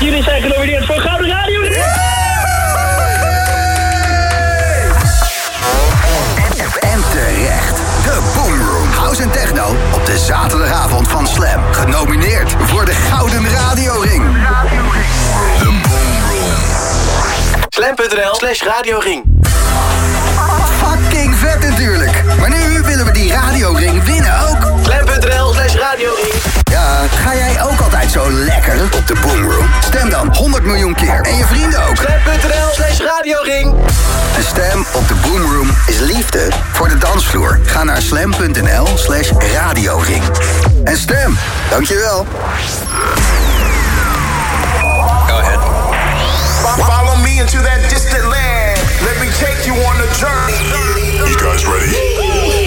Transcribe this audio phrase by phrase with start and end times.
[0.00, 1.62] Jullie zijn genomineerd voor Gouden Radio.
[6.80, 7.76] En terecht.
[8.04, 8.88] De Boomroom.
[8.90, 11.72] House en techno op de zaterdagavond van Slam.
[11.72, 14.24] Genomineerd voor de Gouden Radioring.
[15.58, 16.54] The Boomroom.
[17.68, 19.24] Slam.nl slash radioring.
[20.78, 22.22] Fucking vet natuurlijk.
[22.38, 24.72] Maar nu willen we die radioring winnen ook.
[24.82, 26.55] Slam.nl slash radioring.
[26.70, 29.66] Ja, ga jij ook altijd zo lekker op de Boomroom?
[29.80, 31.20] Stem dan 100 miljoen keer.
[31.20, 31.96] En je vrienden ook.
[31.96, 33.74] Slam.nl slash radioring.
[34.36, 37.60] Een stem op de Boomroom is liefde voor de dansvloer.
[37.64, 40.22] Ga naar slam.nl slash radioring.
[40.84, 41.38] En stem.
[41.70, 42.26] Dankjewel.
[45.26, 45.58] Go ahead.
[46.86, 48.78] Follow me into that distant land.
[49.02, 50.62] Let me take you on a journey.
[51.28, 51.96] You guys ready?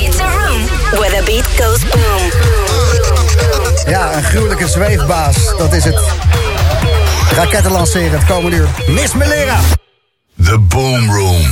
[0.05, 0.61] It's a room
[0.99, 2.68] where the beat goes boom.
[3.89, 5.57] Ja, een gruwelijke zweefbaas.
[5.57, 6.01] Dat is het.
[7.31, 8.69] Raketten lanceren het komende uur.
[8.87, 9.59] Miss Melera.
[10.43, 11.47] The Boomroom.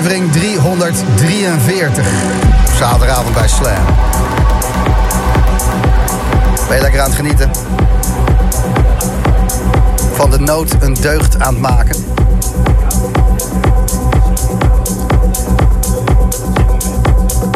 [0.00, 2.06] Aflevering 343.
[2.78, 3.84] Zaterdagavond bij Slam.
[6.68, 7.50] Ben je lekker aan het genieten?
[10.14, 12.04] Van de nood een deugd aan het maken.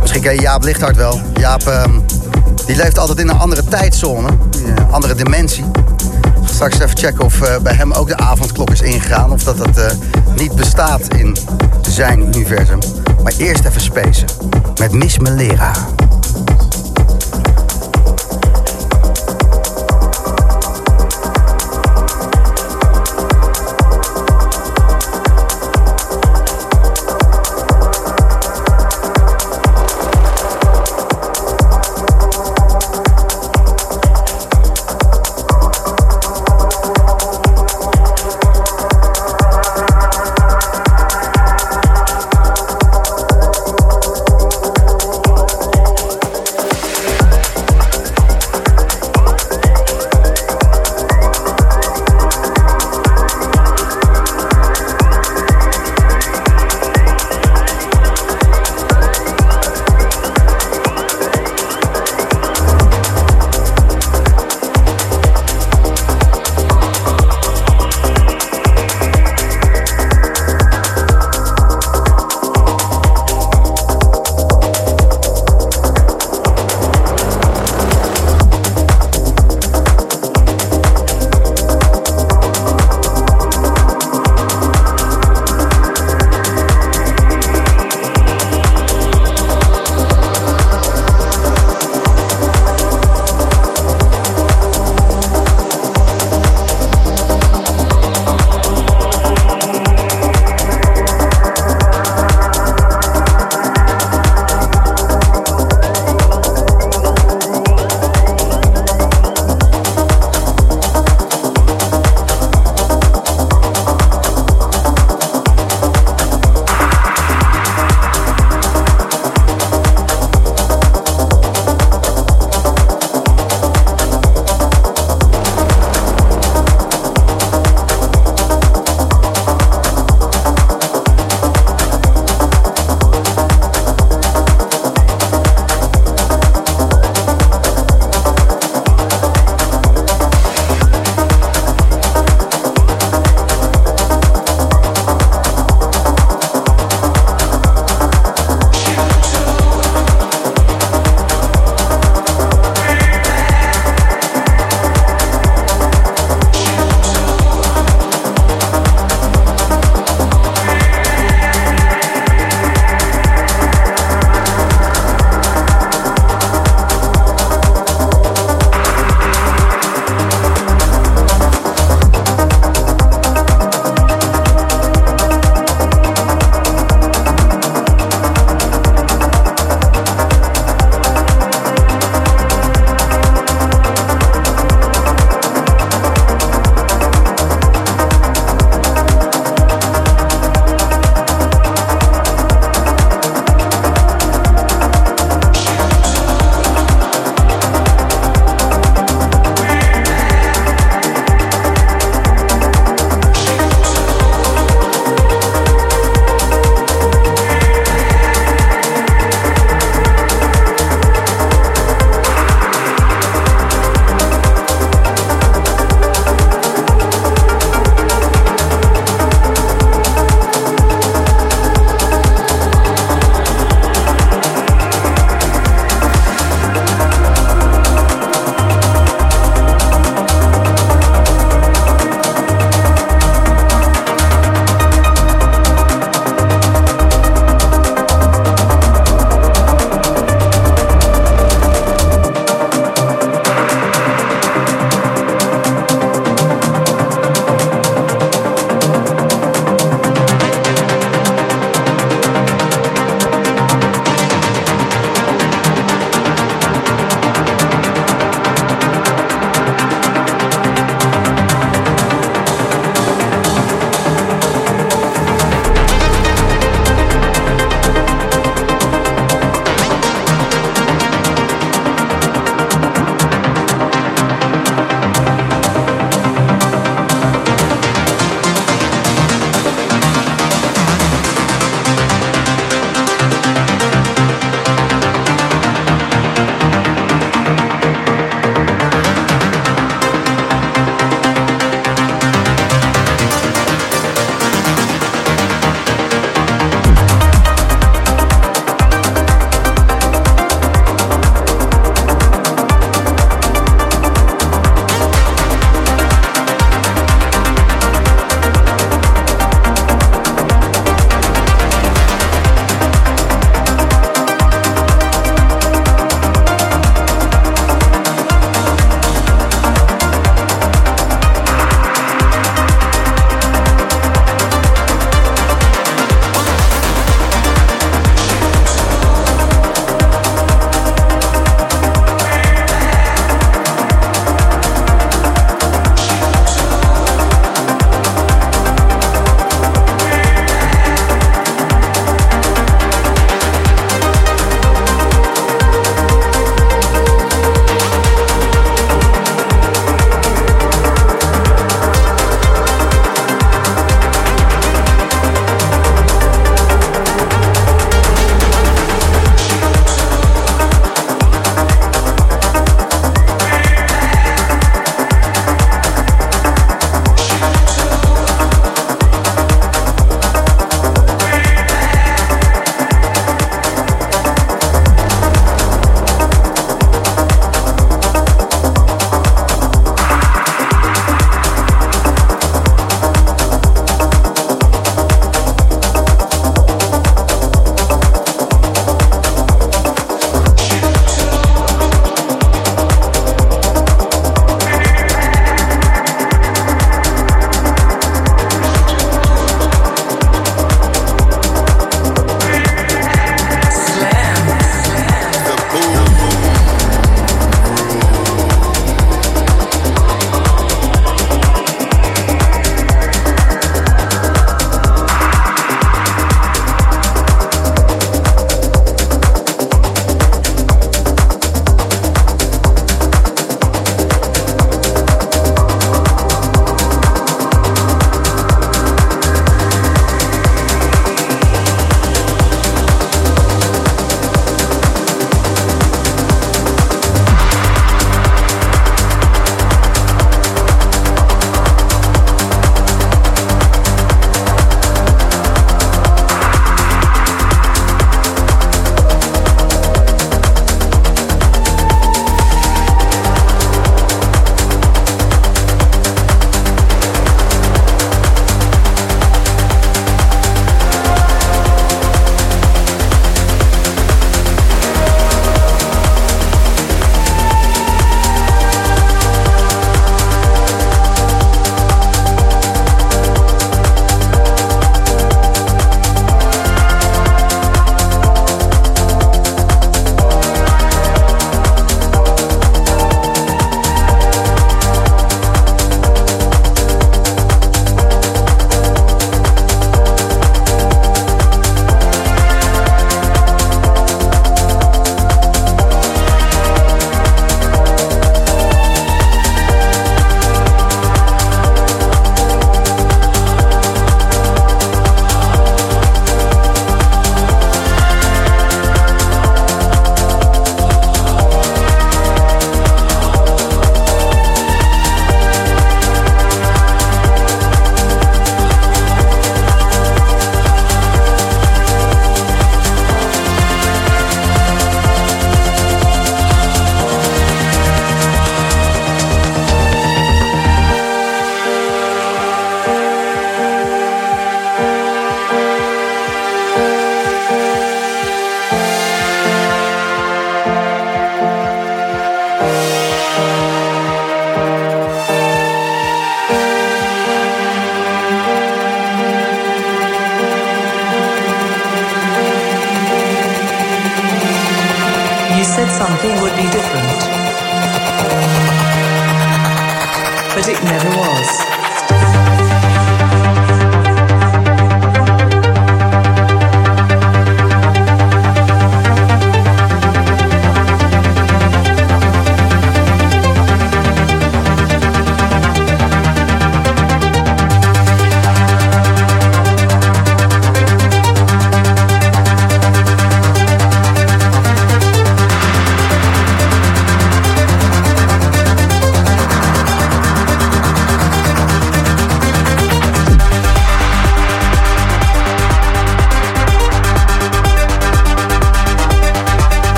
[0.00, 1.20] Misschien ken je Jaap Lichthart wel.
[1.34, 1.90] Jaap ehm,
[2.66, 4.28] die leeft altijd in een andere tijdzone,
[4.76, 5.64] een andere dimensie.
[6.44, 9.32] Straks even checken of uh, bij hem ook de avondklok is ingegaan.
[9.32, 9.84] Of dat dat uh,
[10.36, 11.36] niet bestaat in
[11.96, 12.78] zijn universum.
[13.22, 14.26] Maar eerst even spacen
[14.80, 15.95] met Miss Melera.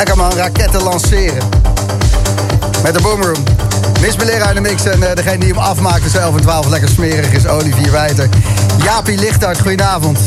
[0.00, 1.48] Lekker man, raketten lanceren.
[2.82, 3.42] Met de boomroom.
[4.00, 6.68] Miss Belera in de mix en eh, degene die hem afmaakt tussen 11 en 12
[6.68, 8.28] lekker smerig is Olivier Wijter.
[8.82, 10.18] Jaapie Lichtart, goedenavond.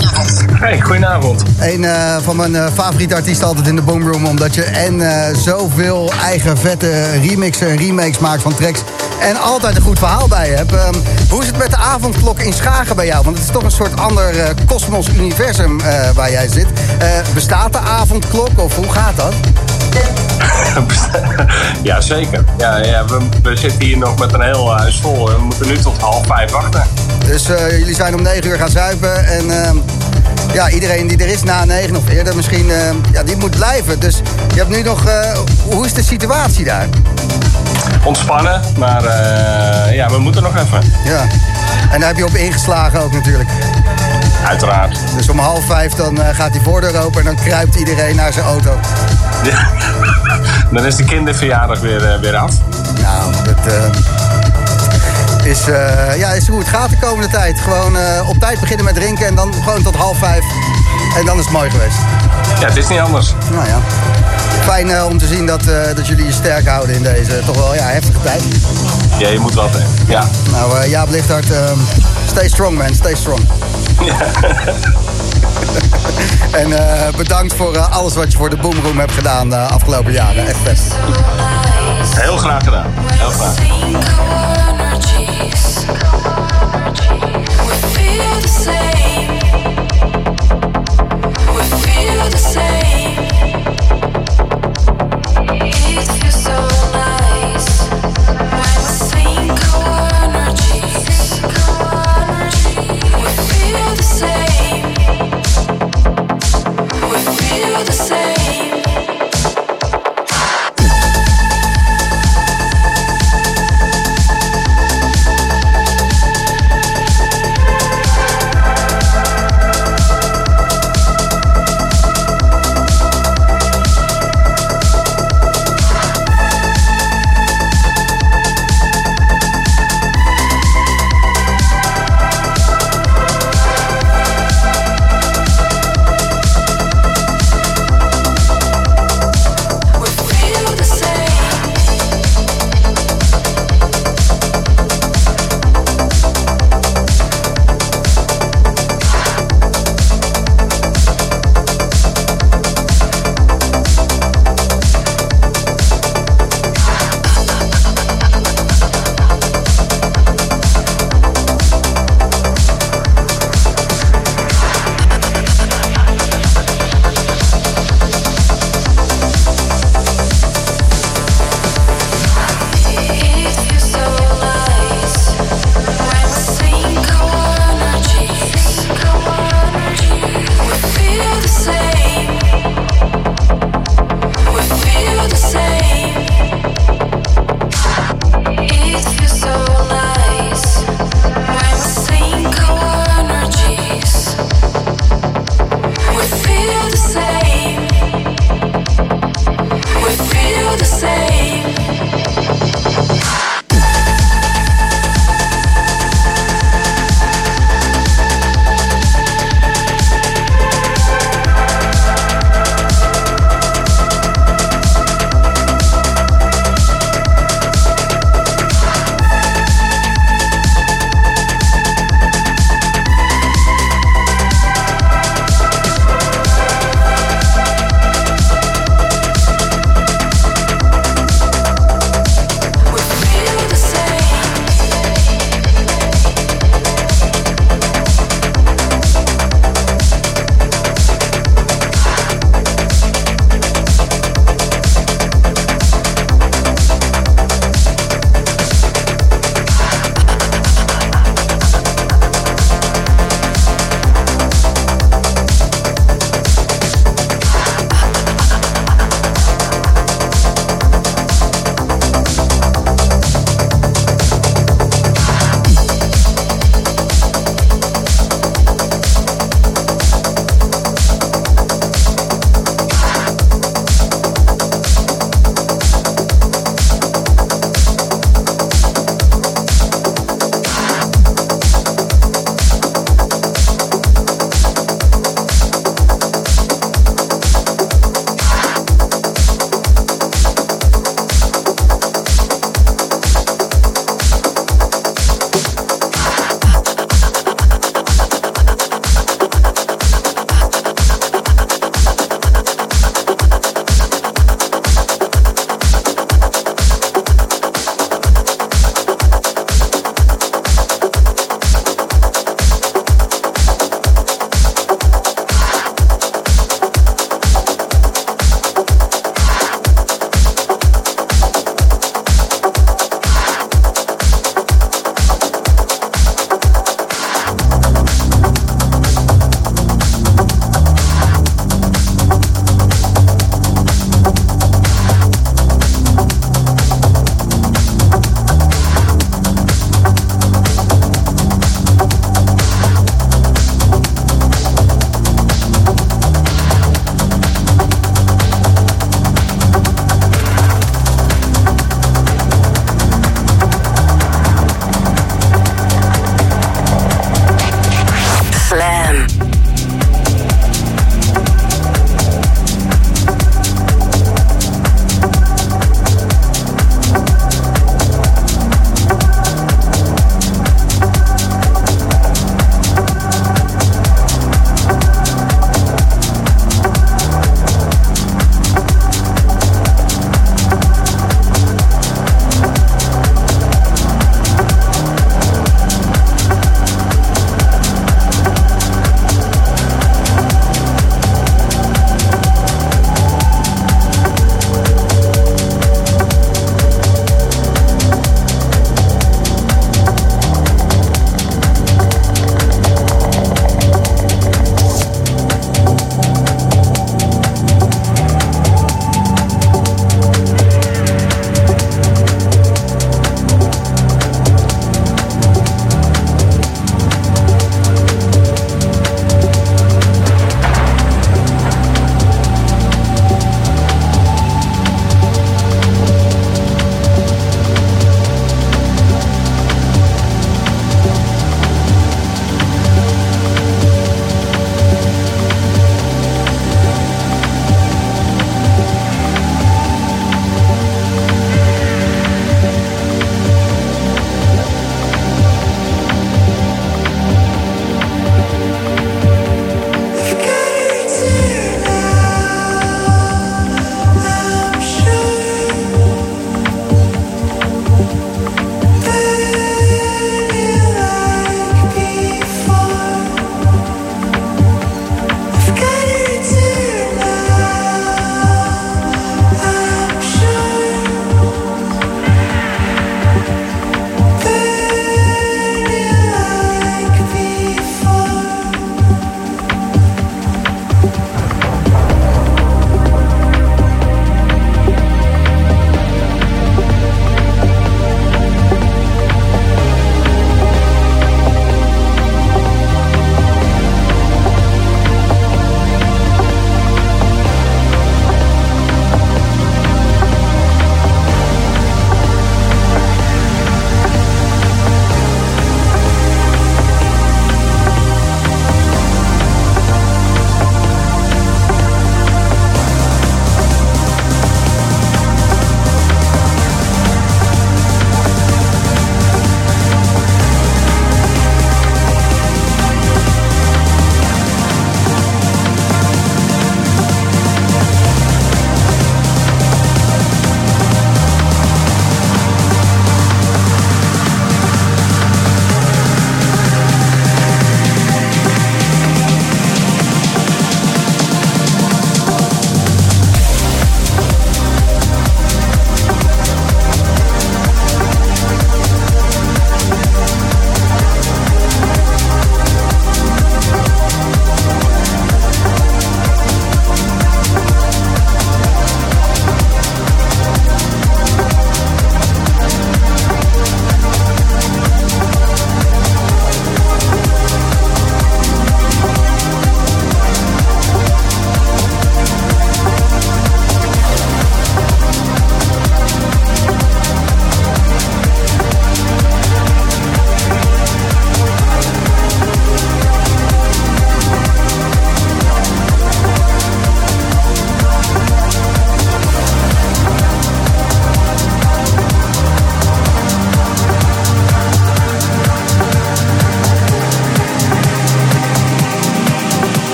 [0.54, 1.44] Hey, goedenavond.
[1.60, 4.26] Een eh, van mijn eh, favoriete artiesten altijd in de boomroom.
[4.26, 5.02] Omdat je en
[5.36, 8.80] zoveel eigen vette remixen en remakes maakt van tracks.
[9.20, 10.74] En altijd een goed verhaal bij je hebt.
[10.74, 10.94] Ehm,
[11.30, 13.24] hoe is het met de avondklok in Schagen bij jou?
[13.24, 15.82] Want het is toch een soort ander kosmos-universum
[16.16, 16.68] waar jij zit.
[17.34, 19.34] Bestaat de avondklok of hoe gaat dat?
[21.90, 22.44] ja, zeker.
[22.58, 25.26] Ja, ja, we, we zitten hier nog met een heel huis vol.
[25.26, 26.84] We moeten nu tot half vijf wachten.
[27.26, 29.26] Dus eh, jullie zijn om 9 uur gaan zuipen.
[29.28, 29.78] En ehm,
[30.54, 34.00] ja, iedereen die er is na 9 of eerder misschien, ehm, ja, die moet blijven.
[34.00, 34.22] Dus
[34.54, 35.06] je hebt nu nog.
[35.06, 35.38] eh,
[35.70, 36.88] hoe is de situatie daar?
[38.04, 40.94] Ontspannen, maar eh, ja, we moeten nog even.
[41.06, 41.22] Ja.
[41.92, 43.50] En daar heb je op ingeslagen ook natuurlijk.
[44.48, 44.98] Uiteraard.
[45.18, 48.34] Dus om half vijf dan eh, gaat die voordeur open en dan kruipt iedereen naar
[48.34, 48.80] zijn auto.
[49.44, 49.68] Ja.
[50.74, 52.52] Dan is de kinderverjaardag weer, eh, weer af.
[53.02, 57.60] Nou, dat eh, is, eh, ja, is hoe het gaat de komende tijd.
[57.60, 60.44] Gewoon op tijd beginnen met drinken en dan gewoon tot half vijf.
[61.18, 61.98] En dan is het mooi geweest.
[62.60, 63.34] Ja, het is niet anders.
[63.52, 63.80] Nou ja.
[64.64, 65.64] Fijn om te zien dat,
[65.96, 68.44] dat jullie je sterk houden in deze toch wel ja, heftige tijd.
[69.18, 70.12] Ja, je moet wat, hè.
[70.12, 70.28] Ja.
[70.52, 71.48] Nou, Jaap Lichthart,
[72.26, 73.42] stay strong man, stay strong.
[76.62, 80.12] en eh, bedankt voor eh, alles wat je voor de Boomroom hebt gedaan de afgelopen
[80.12, 80.48] jaren.
[80.48, 80.94] Echt best.
[82.16, 82.94] Heel graag gedaan.
[83.12, 83.56] Heel graag.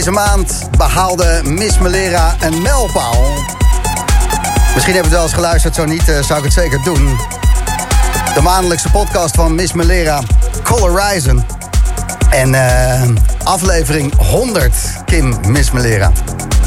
[0.00, 3.32] Deze maand behaalde Miss Melera een mijlpaal.
[4.74, 7.18] Misschien hebben we het wel eens geluisterd, zo niet eh, zou ik het zeker doen.
[8.34, 10.22] De maandelijkse podcast van Miss Melera,
[10.64, 11.44] Horizon.
[12.30, 13.08] En eh,
[13.44, 14.74] aflevering 100,
[15.04, 16.12] Kim Miss Melera.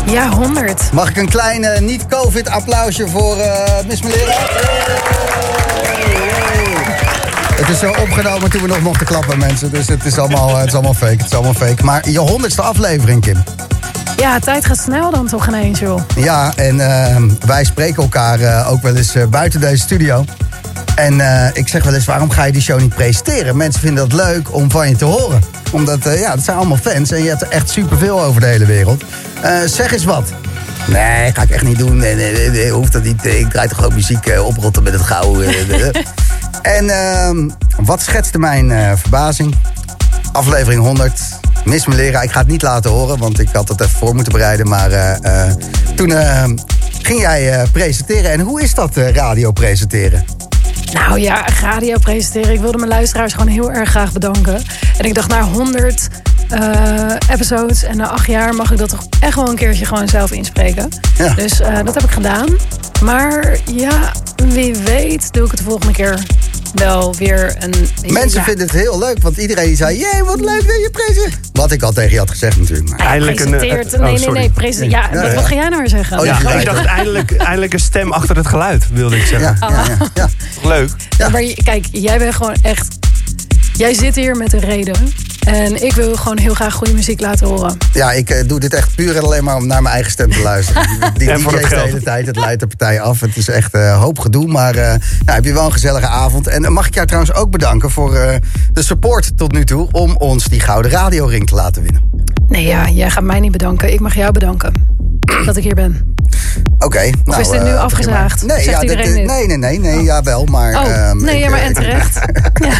[0.05, 0.91] Ja, 100.
[0.91, 4.35] Mag ik een klein niet-covid applausje voor eh Miss Melera?
[7.63, 9.71] Het is zo opgenomen toen we nog mochten klappen, mensen.
[9.71, 11.11] Dus het is allemaal, het is allemaal fake.
[11.11, 11.83] Het is allemaal fake.
[11.83, 13.43] Maar je honderdste aflevering, Kim.
[14.17, 16.01] Ja, tijd gaat snel dan toch ineens, joh.
[16.15, 20.25] Ja, en eh, wij spreken elkaar eh, ook wel eens eh, buiten deze studio.
[20.95, 23.57] En eh, ik zeg wel eens, waarom ga je die show niet presenteren?
[23.57, 25.41] Mensen vinden dat leuk om van je te horen.
[25.71, 28.65] Omdat, ja, dat zijn allemaal fans en je hebt er echt superveel over de hele
[28.65, 29.03] wereld.
[29.65, 30.31] Zeg eens wat.
[30.85, 31.97] Nee, ga ik echt niet doen.
[31.97, 33.25] Nee, nee, nee, hoeft dat niet.
[33.25, 35.41] Ik draai toch gewoon muziek eh, oprotten met het gauw.
[36.63, 39.55] en ehm, wat schetste mijn eh, verbazing?
[40.31, 41.21] Aflevering 100.
[41.65, 42.21] Mis me leren.
[42.21, 44.67] Ik ga het niet laten horen, want ik had het even voor moeten bereiden.
[44.67, 45.55] Maar eh, eh,
[45.95, 46.43] toen eh,
[47.01, 48.31] ging jij presenteren.
[48.31, 50.25] En hoe is dat, radio presenteren?
[50.93, 52.53] Nou ja, radio presenteren.
[52.53, 54.61] Ik wilde mijn luisteraars gewoon heel erg graag bedanken.
[54.97, 56.07] En ik dacht, na 100
[56.49, 60.07] eh, episodes en na acht jaar mag ik dat toch echt wel een keertje gewoon
[60.07, 60.89] zelf inspreken.
[61.17, 61.33] Ja.
[61.33, 62.47] Dus dat heb ik gedaan.
[63.03, 66.23] Maar ja, wie weet doe ik het de volgende keer
[66.73, 67.73] wel weer een...
[68.11, 69.97] Mensen ja, vinden het heel leuk, want iedereen die zei...
[69.97, 71.37] Jee, wat leuk dat je presenteert.
[71.53, 72.89] Wat ik al tegen je had gezegd natuurlijk.
[72.89, 72.99] Maar...
[72.99, 73.53] Eindelijk een...
[73.53, 74.49] eh, nee, oh, nee, nee.
[74.49, 75.33] Present, ja, Ja, wat, ja.
[75.35, 76.19] wat ga jij nou weer zeggen?
[76.19, 79.57] Oh, Ja, Ja, ik dacht eindelijk, eindelijk een stem achter het geluid, wilde ik zeggen.
[79.59, 80.29] Ja, ja, ja, ja.
[80.55, 80.89] Toch Leuk.
[81.17, 82.87] Ja, maar kijk, jij bent gewoon echt...
[83.73, 85.13] Jij zit hier met een reden.
[85.45, 87.77] En ik wil gewoon heel graag goede muziek laten horen.
[87.93, 90.31] Ja, ik eh, doe dit echt puur en alleen maar om naar mijn eigen stem
[90.31, 90.83] te luisteren.
[91.17, 93.19] Die het de hele tijd, het leidt de partij af.
[93.19, 96.47] Het is echt eh, hoop gedoe, maar eh, nou, heb je wel een gezellige avond.
[96.47, 98.11] En mag ik jou trouwens ook bedanken voor
[98.73, 99.87] de support tot nu toe...
[99.91, 102.01] om ons die gouden radioring te laten winnen.
[102.47, 103.93] Nee, ja, jij gaat mij niet bedanken.
[103.93, 104.73] Ik mag jou bedanken.
[105.45, 106.12] Dat ik hier ben.
[106.79, 107.09] Oké.
[107.23, 108.43] nou, is dit nu eh, afgezaagd?
[108.43, 109.25] Nee, ja, dit, iedereen eh, nu?
[109.25, 110.75] nee, nee, nee, nee, ja wel, maar...
[110.75, 112.19] Oh, ehm, nee, ik, ja, maar eh, en terecht.
[112.67, 112.73] ja.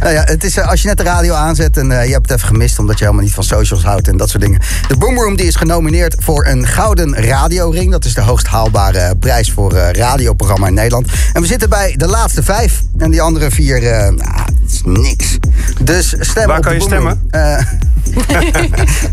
[0.00, 2.38] Nou ja, het is, als je net de radio aanzet en eh, je hebt het
[2.38, 4.60] even gemist omdat je helemaal niet van socials houdt en dat soort dingen.
[4.88, 7.90] De Boomroom die is genomineerd voor een gouden radioring.
[7.90, 11.08] Dat is de hoogst haalbare prijs voor eh, radioprogramma in Nederland.
[11.32, 12.82] En we zitten bij de laatste vijf.
[12.98, 15.36] En die andere vier, eh nou, het is niks.
[15.82, 17.16] Dus stem Waar op kan de je.
[17.30, 17.58] Eh,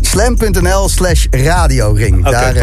[0.00, 2.18] Slam.nl slash radioring.
[2.18, 2.54] Oké, daar.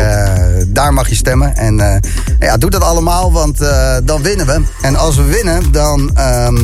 [0.91, 1.55] Mag je stemmen.
[1.55, 1.99] En eh,
[2.39, 4.61] ja, doe dat allemaal, want eh, dan winnen we.
[4.81, 6.57] En als we winnen, dan ehm,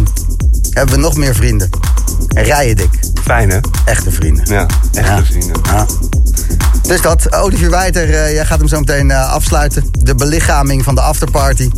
[0.69, 1.69] hebben we nog meer vrienden.
[2.33, 2.89] En rijden dik.
[3.23, 3.59] Fijn, hè?
[3.85, 4.45] Echte vrienden.
[4.53, 5.21] Ja, echt Ja.
[5.21, 5.51] gezien.
[5.63, 5.85] Ja.
[6.87, 9.83] Dus dat, Olivier Wijter, eh, jij gaat hem zo meteen eh, afsluiten.
[9.99, 11.69] De belichaming van de afterparty.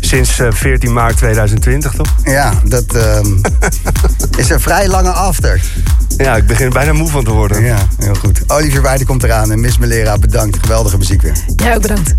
[0.00, 2.14] Sinds eh, 14 maart 2020, toch?
[2.24, 3.26] Ja, dat ehm,
[4.40, 5.60] is een vrij lange after.
[6.16, 7.64] Ja, ik begin er bijna moe van te worden.
[7.64, 8.40] Ja, heel goed.
[8.46, 10.58] Olivier Wijter komt eraan en Miss Melera, bedankt.
[10.60, 11.36] Geweldige muziek weer.
[11.56, 12.14] Jij ook bedankt.